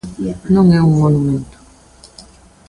[0.55, 1.57] Non é un monumento.